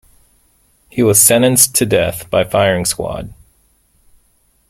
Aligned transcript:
He 0.89 1.03
was 1.03 1.21
sentenced 1.21 1.75
to 1.75 1.85
death 1.85 2.27
by 2.31 2.43
firing 2.43 2.85
squad. 2.85 3.35